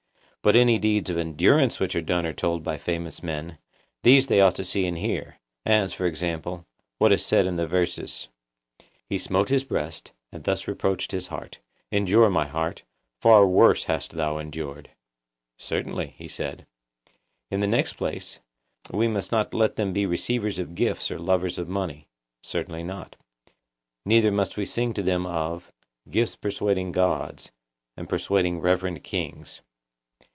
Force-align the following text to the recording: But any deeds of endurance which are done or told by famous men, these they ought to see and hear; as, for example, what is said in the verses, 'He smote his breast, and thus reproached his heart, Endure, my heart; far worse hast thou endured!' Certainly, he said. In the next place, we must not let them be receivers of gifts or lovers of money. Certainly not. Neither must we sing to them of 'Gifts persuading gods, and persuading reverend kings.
But 0.43 0.55
any 0.55 0.79
deeds 0.79 1.11
of 1.11 1.19
endurance 1.19 1.79
which 1.79 1.95
are 1.95 2.01
done 2.01 2.25
or 2.25 2.33
told 2.33 2.63
by 2.63 2.79
famous 2.79 3.21
men, 3.21 3.59
these 4.01 4.25
they 4.25 4.41
ought 4.41 4.55
to 4.55 4.63
see 4.63 4.87
and 4.87 4.97
hear; 4.97 5.37
as, 5.67 5.93
for 5.93 6.07
example, 6.07 6.65
what 6.97 7.11
is 7.11 7.23
said 7.23 7.45
in 7.45 7.57
the 7.57 7.67
verses, 7.67 8.27
'He 9.07 9.19
smote 9.19 9.49
his 9.49 9.63
breast, 9.63 10.13
and 10.31 10.43
thus 10.43 10.67
reproached 10.67 11.11
his 11.11 11.27
heart, 11.27 11.59
Endure, 11.91 12.27
my 12.31 12.47
heart; 12.47 12.81
far 13.21 13.45
worse 13.45 13.83
hast 13.83 14.13
thou 14.13 14.39
endured!' 14.39 14.89
Certainly, 15.59 16.15
he 16.17 16.27
said. 16.27 16.65
In 17.51 17.59
the 17.59 17.67
next 17.67 17.93
place, 17.93 18.39
we 18.91 19.07
must 19.07 19.31
not 19.31 19.53
let 19.53 19.75
them 19.75 19.93
be 19.93 20.07
receivers 20.07 20.57
of 20.57 20.73
gifts 20.73 21.11
or 21.11 21.19
lovers 21.19 21.59
of 21.59 21.69
money. 21.69 22.07
Certainly 22.41 22.81
not. 22.81 23.15
Neither 24.07 24.31
must 24.31 24.57
we 24.57 24.65
sing 24.65 24.95
to 24.95 25.03
them 25.03 25.27
of 25.27 25.71
'Gifts 26.09 26.35
persuading 26.35 26.93
gods, 26.93 27.51
and 27.95 28.09
persuading 28.09 28.59
reverend 28.59 29.03
kings. 29.03 29.61